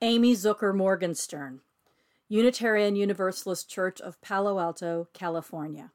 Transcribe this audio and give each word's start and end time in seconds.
Amy 0.00 0.32
Zucker 0.34 0.72
Morgenstern, 0.72 1.60
Unitarian 2.28 2.94
Universalist 2.94 3.68
Church 3.68 4.00
of 4.00 4.20
Palo 4.20 4.60
Alto, 4.60 5.08
California. 5.12 5.90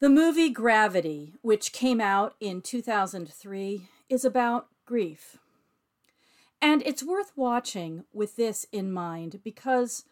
The 0.00 0.08
movie 0.08 0.48
Gravity, 0.48 1.34
which 1.42 1.72
came 1.72 2.00
out 2.00 2.34
in 2.40 2.62
2003, 2.62 3.88
is 4.08 4.24
about 4.24 4.68
grief. 4.86 5.36
And 6.62 6.82
it's 6.86 7.04
worth 7.04 7.32
watching 7.36 8.04
with 8.10 8.36
this 8.36 8.66
in 8.72 8.90
mind 8.90 9.40
because 9.44 10.04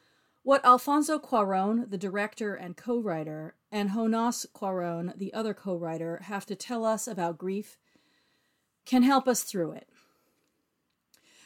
what 0.42 0.62
Alfonso 0.66 1.18
Cuarón, 1.18 1.88
the 1.88 1.96
director 1.96 2.54
and 2.54 2.76
co 2.76 2.98
writer, 2.98 3.54
and 3.70 3.92
Jonás 3.92 4.44
Cuarón, 4.54 5.16
the 5.16 5.32
other 5.32 5.54
co 5.54 5.76
writer, 5.76 6.20
have 6.24 6.44
to 6.44 6.54
tell 6.54 6.84
us 6.84 7.08
about 7.08 7.38
grief 7.38 7.78
can 8.84 9.02
help 9.02 9.28
us 9.28 9.44
through 9.44 9.72
it. 9.72 9.88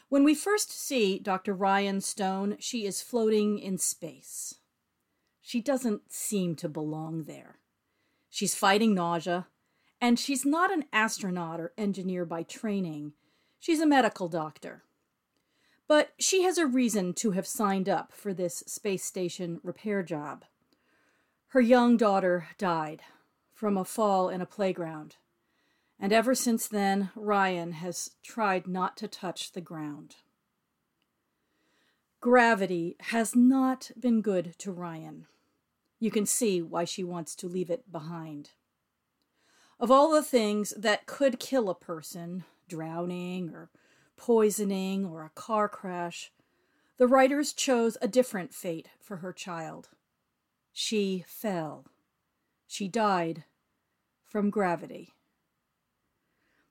When 0.08 0.22
we 0.22 0.34
first 0.34 0.70
see 0.70 1.18
Dr. 1.18 1.52
Ryan 1.52 2.00
Stone, 2.00 2.58
she 2.60 2.86
is 2.86 3.02
floating 3.02 3.58
in 3.58 3.76
space. 3.76 4.54
She 5.40 5.60
doesn't 5.60 6.12
seem 6.12 6.54
to 6.56 6.68
belong 6.68 7.24
there. 7.24 7.58
She's 8.30 8.54
fighting 8.54 8.94
nausea, 8.94 9.48
and 10.00 10.18
she's 10.18 10.44
not 10.44 10.72
an 10.72 10.84
astronaut 10.92 11.60
or 11.60 11.72
engineer 11.76 12.24
by 12.24 12.44
training. 12.44 13.14
She's 13.58 13.80
a 13.80 13.86
medical 13.86 14.28
doctor. 14.28 14.84
But 15.88 16.10
she 16.18 16.42
has 16.42 16.58
a 16.58 16.66
reason 16.66 17.12
to 17.14 17.32
have 17.32 17.46
signed 17.46 17.88
up 17.88 18.12
for 18.12 18.32
this 18.32 18.62
space 18.66 19.04
station 19.04 19.60
repair 19.64 20.02
job. 20.02 20.44
Her 21.48 21.60
young 21.60 21.96
daughter 21.96 22.48
died 22.58 23.02
from 23.52 23.76
a 23.76 23.84
fall 23.84 24.28
in 24.28 24.40
a 24.40 24.46
playground. 24.46 25.16
And 25.98 26.12
ever 26.12 26.34
since 26.34 26.68
then, 26.68 27.10
Ryan 27.14 27.72
has 27.72 28.10
tried 28.22 28.66
not 28.66 28.96
to 28.98 29.08
touch 29.08 29.52
the 29.52 29.60
ground. 29.60 30.16
Gravity 32.20 32.96
has 33.00 33.34
not 33.34 33.90
been 33.98 34.20
good 34.20 34.54
to 34.58 34.72
Ryan. 34.72 35.26
You 35.98 36.10
can 36.10 36.26
see 36.26 36.60
why 36.60 36.84
she 36.84 37.02
wants 37.02 37.34
to 37.36 37.48
leave 37.48 37.70
it 37.70 37.90
behind. 37.90 38.50
Of 39.78 39.90
all 39.90 40.10
the 40.10 40.22
things 40.22 40.74
that 40.76 41.06
could 41.06 41.38
kill 41.38 41.70
a 41.70 41.74
person, 41.74 42.44
drowning 42.68 43.50
or 43.50 43.70
poisoning 44.16 45.04
or 45.04 45.24
a 45.24 45.30
car 45.30 45.68
crash, 45.68 46.32
the 46.98 47.06
writers 47.06 47.52
chose 47.52 47.96
a 48.00 48.08
different 48.08 48.54
fate 48.54 48.88
for 48.98 49.18
her 49.18 49.32
child. 49.32 49.90
She 50.72 51.24
fell. 51.26 51.86
She 52.66 52.88
died 52.88 53.44
from 54.24 54.50
gravity. 54.50 55.12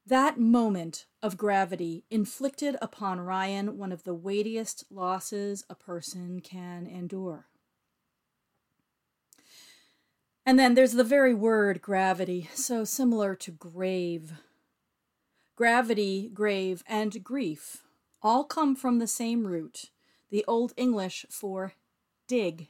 That 0.07 0.39
moment 0.39 1.07
of 1.23 1.37
gravity 1.37 2.05
inflicted 2.11 2.77
upon 2.79 3.21
Ryan 3.21 3.77
one 3.77 3.91
of 3.91 4.03
the 4.03 4.13
weightiest 4.13 4.85
losses 4.91 5.63
a 5.69 5.75
person 5.75 6.41
can 6.41 6.85
endure. 6.85 7.47
And 10.45 10.59
then 10.59 10.75
there's 10.75 10.93
the 10.93 11.03
very 11.03 11.33
word 11.33 11.81
gravity, 11.81 12.49
so 12.53 12.83
similar 12.83 13.33
to 13.35 13.51
grave. 13.51 14.33
Gravity, 15.55 16.29
grave, 16.31 16.83
and 16.87 17.23
grief 17.23 17.81
all 18.21 18.43
come 18.43 18.75
from 18.75 18.99
the 18.99 19.07
same 19.07 19.45
root, 19.45 19.91
the 20.29 20.43
Old 20.47 20.73
English 20.77 21.25
for 21.29 21.73
dig. 22.27 22.69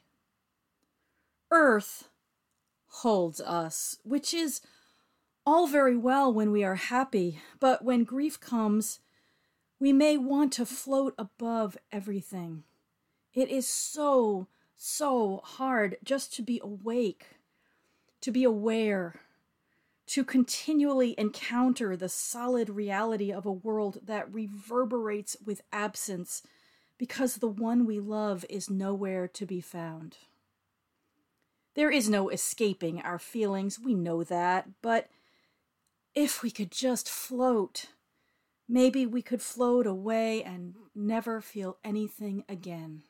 Earth 1.50 2.08
holds 2.86 3.40
us, 3.40 3.98
which 4.04 4.34
is 4.34 4.60
all 5.46 5.68
very 5.68 5.96
well 5.96 6.32
when 6.32 6.50
we 6.50 6.64
are 6.64 6.74
happy, 6.74 7.40
but 7.60 7.84
when 7.84 8.02
grief 8.02 8.40
comes, 8.40 8.98
we 9.78 9.92
may 9.92 10.16
want 10.16 10.52
to 10.54 10.66
float 10.66 11.14
above 11.16 11.78
everything. 11.92 12.64
It 13.32 13.48
is 13.48 13.68
so, 13.68 14.48
so 14.76 15.40
hard 15.44 15.98
just 16.02 16.34
to 16.34 16.42
be 16.42 16.60
awake, 16.64 17.26
to 18.22 18.32
be 18.32 18.42
aware, 18.42 19.20
to 20.08 20.24
continually 20.24 21.14
encounter 21.18 21.96
the 21.96 22.08
solid 22.08 22.70
reality 22.70 23.32
of 23.32 23.46
a 23.46 23.52
world 23.52 24.00
that 24.04 24.32
reverberates 24.32 25.36
with 25.44 25.62
absence 25.72 26.42
because 26.98 27.36
the 27.36 27.48
one 27.48 27.84
we 27.84 28.00
love 28.00 28.44
is 28.48 28.70
nowhere 28.70 29.28
to 29.28 29.46
be 29.46 29.60
found. 29.60 30.16
There 31.74 31.90
is 31.90 32.08
no 32.08 32.30
escaping 32.30 33.02
our 33.02 33.18
feelings, 33.18 33.78
we 33.78 33.94
know 33.94 34.24
that, 34.24 34.66
but 34.80 35.08
if 36.16 36.42
we 36.42 36.50
could 36.50 36.72
just 36.72 37.08
float, 37.08 37.90
maybe 38.68 39.06
we 39.06 39.22
could 39.22 39.42
float 39.42 39.86
away 39.86 40.42
and 40.42 40.74
never 40.94 41.40
feel 41.40 41.76
anything 41.84 42.42
again. 42.48 43.02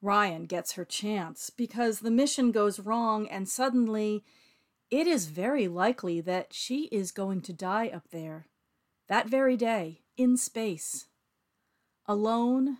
Ryan 0.00 0.44
gets 0.44 0.72
her 0.72 0.84
chance 0.84 1.50
because 1.50 2.00
the 2.00 2.10
mission 2.10 2.52
goes 2.52 2.78
wrong, 2.78 3.26
and 3.26 3.48
suddenly 3.48 4.22
it 4.90 5.06
is 5.08 5.26
very 5.26 5.66
likely 5.66 6.20
that 6.20 6.52
she 6.52 6.84
is 6.84 7.10
going 7.10 7.40
to 7.42 7.52
die 7.52 7.88
up 7.88 8.10
there 8.10 8.46
that 9.08 9.26
very 9.26 9.56
day 9.56 10.02
in 10.16 10.36
space. 10.36 11.06
Alone 12.06 12.78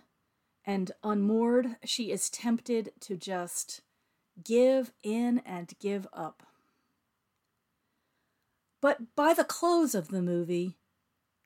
and 0.63 0.91
unmoored, 1.03 1.77
she 1.83 2.11
is 2.11 2.29
tempted 2.29 2.91
to 3.01 3.17
just 3.17 3.81
give 4.43 4.91
in 5.03 5.41
and 5.45 5.73
give 5.79 6.07
up. 6.13 6.43
But 8.81 9.15
by 9.15 9.33
the 9.33 9.43
close 9.43 9.93
of 9.93 10.09
the 10.09 10.21
movie, 10.21 10.77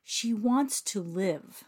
she 0.03 0.33
wants 0.33 0.81
to 0.81 1.01
live. 1.01 1.63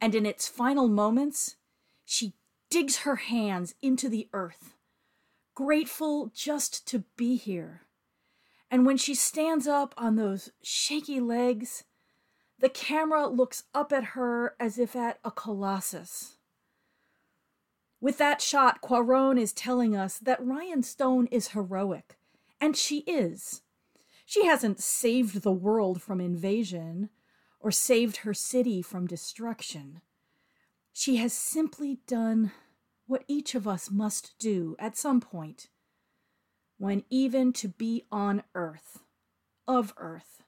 And 0.00 0.14
in 0.14 0.26
its 0.26 0.48
final 0.48 0.88
moments, 0.88 1.56
she 2.04 2.34
digs 2.70 2.98
her 2.98 3.16
hands 3.16 3.74
into 3.82 4.08
the 4.08 4.28
earth, 4.32 4.74
grateful 5.54 6.30
just 6.34 6.86
to 6.88 7.04
be 7.16 7.36
here. 7.36 7.82
And 8.70 8.86
when 8.86 8.96
she 8.96 9.14
stands 9.14 9.66
up 9.66 9.94
on 9.96 10.16
those 10.16 10.50
shaky 10.62 11.20
legs, 11.20 11.84
the 12.58 12.68
camera 12.68 13.26
looks 13.26 13.64
up 13.74 13.92
at 13.92 14.04
her 14.04 14.54
as 14.60 14.78
if 14.78 14.94
at 14.94 15.18
a 15.24 15.30
colossus. 15.30 16.36
With 18.00 18.18
that 18.18 18.40
shot, 18.40 18.80
Cuarón 18.80 19.38
is 19.38 19.52
telling 19.52 19.96
us 19.96 20.18
that 20.18 20.44
Ryan 20.44 20.82
Stone 20.82 21.26
is 21.26 21.48
heroic, 21.48 22.16
and 22.60 22.76
she 22.76 22.98
is. 23.00 23.62
She 24.30 24.46
hasn't 24.46 24.78
saved 24.78 25.42
the 25.42 25.50
world 25.50 26.00
from 26.00 26.20
invasion 26.20 27.10
or 27.58 27.72
saved 27.72 28.18
her 28.18 28.32
city 28.32 28.80
from 28.80 29.08
destruction. 29.08 30.02
She 30.92 31.16
has 31.16 31.32
simply 31.32 31.98
done 32.06 32.52
what 33.08 33.24
each 33.26 33.56
of 33.56 33.66
us 33.66 33.90
must 33.90 34.38
do 34.38 34.76
at 34.78 34.96
some 34.96 35.20
point 35.20 35.68
when 36.78 37.02
even 37.10 37.52
to 37.54 37.66
be 37.70 38.04
on 38.12 38.44
earth, 38.54 39.00
of 39.66 39.92
earth, 39.96 40.44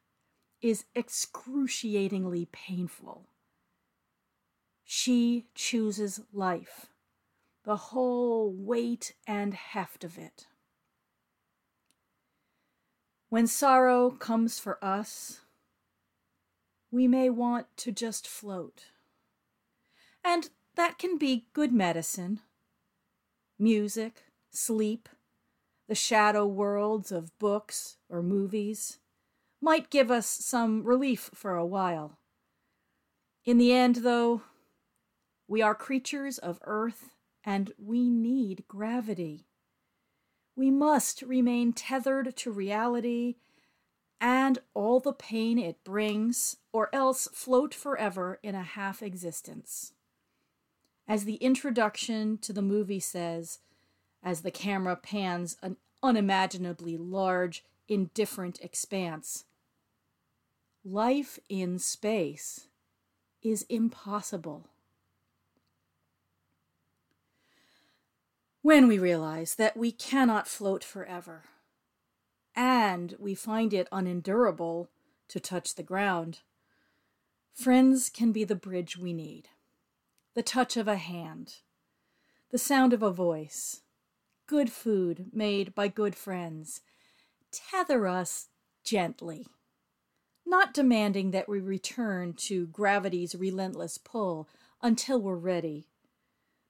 is 0.60 0.84
excruciatingly 0.94 2.46
painful. 2.52 3.26
She 4.84 5.46
chooses 5.56 6.20
life, 6.32 6.86
the 7.64 7.76
whole 7.76 8.52
weight 8.52 9.14
and 9.26 9.54
heft 9.54 10.04
of 10.04 10.18
it. 10.18 10.46
When 13.32 13.46
sorrow 13.46 14.10
comes 14.10 14.58
for 14.58 14.76
us, 14.84 15.40
we 16.90 17.08
may 17.08 17.30
want 17.30 17.66
to 17.78 17.90
just 17.90 18.28
float. 18.28 18.88
And 20.22 20.50
that 20.74 20.98
can 20.98 21.16
be 21.16 21.46
good 21.54 21.72
medicine. 21.72 22.40
Music, 23.58 24.24
sleep, 24.50 25.08
the 25.88 25.94
shadow 25.94 26.44
worlds 26.44 27.10
of 27.10 27.38
books 27.38 27.96
or 28.10 28.22
movies 28.22 28.98
might 29.62 29.88
give 29.88 30.10
us 30.10 30.26
some 30.26 30.84
relief 30.84 31.30
for 31.32 31.56
a 31.56 31.64
while. 31.64 32.18
In 33.46 33.56
the 33.56 33.72
end, 33.72 34.00
though, 34.02 34.42
we 35.48 35.62
are 35.62 35.74
creatures 35.74 36.36
of 36.36 36.60
earth 36.64 37.08
and 37.42 37.72
we 37.78 38.10
need 38.10 38.64
gravity. 38.68 39.46
We 40.54 40.70
must 40.70 41.22
remain 41.22 41.72
tethered 41.72 42.36
to 42.36 42.52
reality 42.52 43.36
and 44.20 44.58
all 44.72 45.00
the 45.00 45.12
pain 45.12 45.58
it 45.58 45.82
brings, 45.82 46.58
or 46.72 46.94
else 46.94 47.26
float 47.32 47.74
forever 47.74 48.38
in 48.42 48.54
a 48.54 48.62
half 48.62 49.02
existence. 49.02 49.94
As 51.08 51.24
the 51.24 51.34
introduction 51.36 52.38
to 52.38 52.52
the 52.52 52.62
movie 52.62 53.00
says, 53.00 53.58
as 54.22 54.42
the 54.42 54.52
camera 54.52 54.94
pans 54.94 55.56
an 55.60 55.76
unimaginably 56.04 56.96
large, 56.96 57.64
indifferent 57.88 58.60
expanse, 58.60 59.44
life 60.84 61.40
in 61.48 61.80
space 61.80 62.68
is 63.42 63.66
impossible. 63.68 64.68
When 68.62 68.88
we 68.88 68.98
realize 68.98 69.56
that 69.56 69.76
we 69.76 69.92
cannot 69.92 70.48
float 70.48 70.82
forever, 70.82 71.42
and 72.56 73.14
we 73.18 73.34
find 73.34 73.74
it 73.74 73.88
unendurable 73.92 74.88
to 75.28 75.38
touch 75.38 75.74
the 75.74 75.82
ground, 75.82 76.40
Friends 77.54 78.08
can 78.08 78.32
be 78.32 78.44
the 78.44 78.54
bridge 78.54 78.96
we 78.96 79.12
need, 79.12 79.48
the 80.34 80.42
touch 80.42 80.78
of 80.78 80.88
a 80.88 80.96
hand, 80.96 81.56
the 82.50 82.58
sound 82.58 82.94
of 82.94 83.02
a 83.02 83.10
voice, 83.10 83.82
good 84.46 84.72
food 84.72 85.26
made 85.34 85.74
by 85.74 85.86
good 85.86 86.16
friends. 86.16 86.80
Tether 87.52 88.06
us 88.06 88.48
gently, 88.82 89.46
not 90.46 90.72
demanding 90.72 91.30
that 91.30 91.48
we 91.48 91.60
return 91.60 92.32
to 92.32 92.66
gravity's 92.68 93.34
relentless 93.34 93.98
pull 93.98 94.48
until 94.80 95.20
we're 95.20 95.36
ready, 95.36 95.88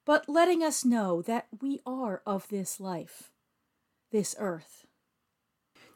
but 0.04 0.28
letting 0.28 0.62
us 0.62 0.84
know 0.84 1.22
that 1.22 1.46
we 1.60 1.80
are 1.86 2.22
of 2.26 2.48
this 2.48 2.80
life, 2.80 3.30
this 4.10 4.34
earth. 4.38 4.86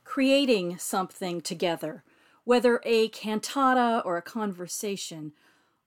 Creating 0.05 0.79
something 0.79 1.41
together 1.41 2.05
whether 2.47 2.81
a 2.85 3.09
cantata 3.09 4.01
or 4.05 4.17
a 4.17 4.23
conversation, 4.23 5.33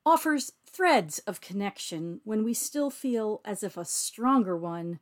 offers 0.05 0.51
threads 0.65 1.19
of 1.19 1.39
connection 1.39 2.19
when 2.25 2.43
we 2.43 2.53
still 2.53 2.89
feel 2.89 3.39
as 3.45 3.63
if 3.63 3.77
a 3.77 3.85
stronger 3.85 4.57
one 4.57 4.99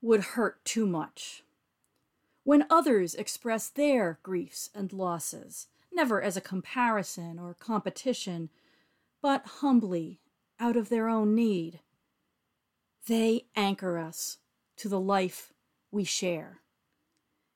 would 0.00 0.22
hurt 0.22 0.64
too 0.64 0.86
much. 0.86 1.42
When 2.44 2.64
others 2.70 3.14
express 3.14 3.68
their 3.68 4.18
griefs 4.22 4.70
and 4.74 4.90
losses, 4.90 5.66
never 5.92 6.22
as 6.22 6.34
a 6.34 6.40
comparison 6.40 7.38
or 7.38 7.52
competition, 7.52 8.48
but 9.20 9.44
humbly 9.60 10.20
out 10.58 10.78
of 10.78 10.88
their 10.88 11.10
own 11.10 11.34
need, 11.34 11.80
they 13.06 13.46
anchor 13.54 13.98
us 13.98 14.38
to 14.76 14.88
the 14.88 15.00
life 15.00 15.52
we 15.90 16.04
share. 16.04 16.60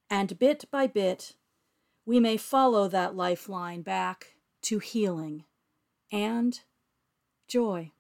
And 0.09 0.39
bit 0.39 0.65
by 0.71 0.87
bit, 0.87 1.35
we 2.07 2.19
may 2.19 2.37
follow 2.37 2.89
that 2.89 3.15
lifeline 3.15 3.83
back 3.83 4.37
to 4.63 4.79
healing 4.79 5.45
and 6.11 6.61
joy. 7.47 7.93